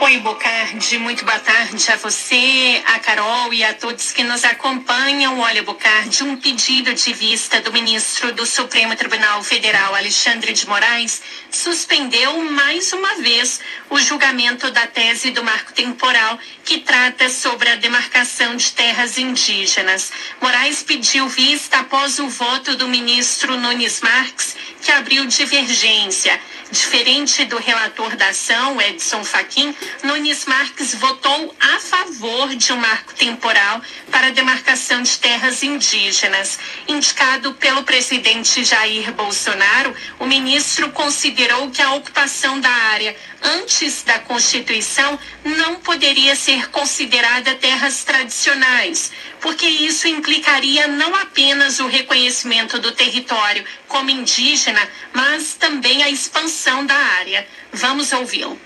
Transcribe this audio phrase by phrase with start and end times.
[0.00, 5.40] Oi, Bocardi, muito boa tarde a você, a Carol e a todos que nos acompanham.
[5.40, 11.20] Olha, Bocardi, um pedido de vista do ministro do Supremo Tribunal Federal, Alexandre de Moraes,
[11.50, 13.60] suspendeu mais uma vez
[13.90, 20.12] o julgamento da tese do marco temporal que trata sobre a demarcação de terras indígenas.
[20.40, 26.40] Moraes pediu vista após o voto do ministro Nunes Marques, que abriu divergência.
[26.70, 33.14] Diferente do relator da ação, Edson Fachin, Nunes Marques votou a favor de um marco
[33.14, 36.58] temporal para a demarcação de terras indígenas.
[36.86, 44.18] Indicado pelo presidente Jair Bolsonaro, o ministro considerou que a ocupação da área antes da
[44.18, 49.10] Constituição não poderia ser considerada terras tradicionais,
[49.40, 56.86] porque isso implicaria não apenas o reconhecimento do território como indígena, mas também a expansão
[56.86, 57.46] da área.
[57.72, 58.58] Vamos ouvi-lo.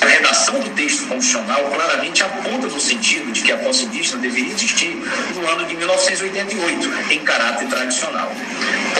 [0.00, 2.22] A redação do texto constitucional claramente
[3.84, 4.96] indígena deveria existir
[5.34, 8.30] no ano de 1988, em caráter tradicional.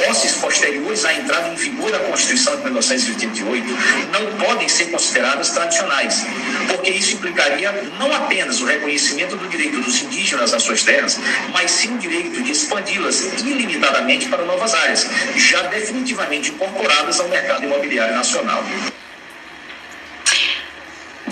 [0.06, 3.66] Posses posteriores à entrada em vigor da Constituição de 1988
[4.12, 6.26] não podem ser consideradas tradicionais,
[6.68, 11.18] porque isso implicaria não apenas o reconhecimento do direito dos indígenas às suas terras,
[11.52, 17.64] mas sim o direito de expandi-las ilimitadamente para novas áreas, já definitivamente incorporadas ao mercado
[17.64, 18.64] imobiliário nacional.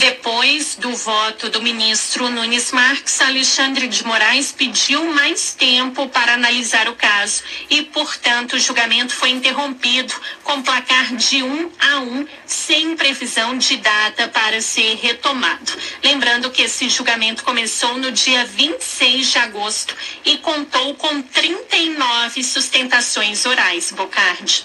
[0.03, 6.89] Depois do voto do ministro Nunes Marques, Alexandre de Moraes pediu mais tempo para analisar
[6.89, 12.97] o caso e, portanto, o julgamento foi interrompido com placar de um a um, sem
[12.97, 15.72] previsão de data para ser retomado.
[16.03, 23.47] Lembrando que esse julgamento começou no dia 26 de agosto e contou com 39 sustentações
[23.47, 23.92] orais.
[23.92, 24.64] Bocardi.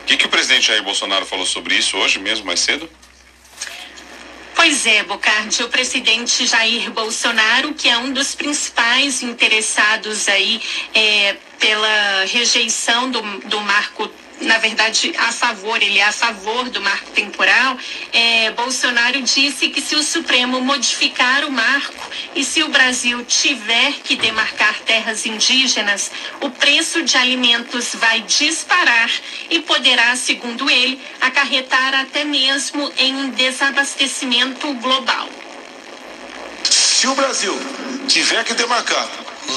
[0.00, 2.88] O que, que o presidente Jair Bolsonaro falou sobre isso hoje mesmo, mais cedo?
[4.58, 10.60] Pois é, Bocardi, o presidente Jair Bolsonaro, que é um dos principais interessados aí
[10.92, 14.10] é, pela rejeição do, do marco
[14.40, 17.76] na verdade, a favor, ele é a favor do marco temporal,
[18.12, 23.92] é, Bolsonaro disse que se o Supremo modificar o marco e se o Brasil tiver
[24.04, 26.10] que demarcar terras indígenas,
[26.40, 29.10] o preço de alimentos vai disparar
[29.50, 35.28] e poderá, segundo ele, acarretar até mesmo em um desabastecimento global.
[36.62, 37.58] Se o Brasil
[38.06, 39.08] tiver que demarcar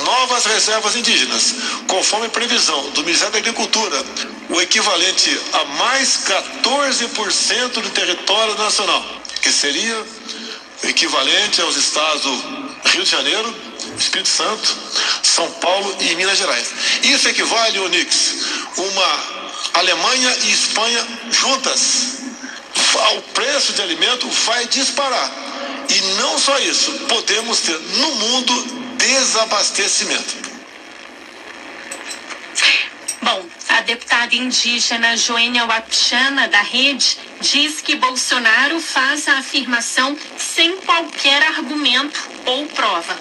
[0.06, 1.56] novas reservas indígenas,
[1.88, 4.06] conforme previsão do Ministério da Agricultura,
[4.50, 9.04] o equivalente a mais 14% do território nacional,
[9.42, 10.06] que seria
[10.84, 13.56] equivalente aos estados do Rio de Janeiro,
[13.98, 14.76] Espírito Santo,
[15.22, 16.72] São Paulo e Minas Gerais.
[17.04, 18.36] Isso equivale, Onix,
[18.78, 19.42] uma
[19.74, 22.22] Alemanha e Espanha juntas.
[23.18, 25.32] O preço de alimento vai disparar.
[25.90, 30.52] E não só isso, podemos ter no mundo desabastecimento.
[33.22, 40.78] Bom, a deputada indígena Joênia Wapichana, da Rede, diz que Bolsonaro faz a afirmação sem
[40.78, 43.18] qualquer argumento ou prova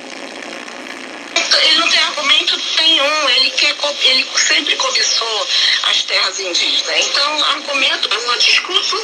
[1.63, 5.49] ele não tem argumento nenhum, ele, quer, ele sempre cobiçou
[5.85, 7.07] as terras indígenas.
[7.07, 8.97] Então, argumento é um discurso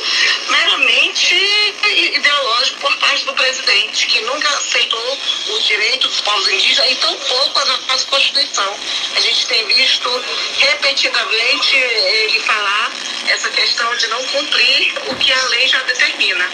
[3.56, 5.19] presidente, que nunca aceitou
[5.49, 8.77] o direito dos povos indígenas e tão pouco a nossa Constituição.
[9.15, 10.25] A gente tem visto
[10.59, 12.93] repetidamente ele falar
[13.28, 16.50] essa questão de não cumprir o que a lei já determina.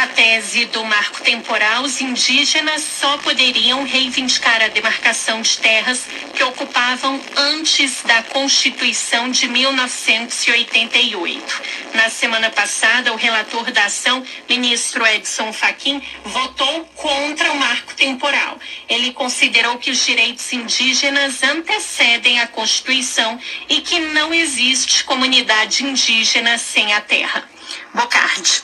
[0.00, 6.42] Na tese do marco temporal, os indígenas só poderiam reivindicar a demarcação de terras que
[6.42, 11.62] ocupavam antes da Constituição de 1988.
[11.92, 18.58] Na semana passada, o relator da ação, ministro Edson Fachin, votou contra o marco temporal.
[18.88, 26.56] Ele considerou que os direitos indígenas antecedem a Constituição e que não existe comunidade indígena
[26.56, 27.46] sem a terra.
[27.92, 28.58] Bocardi.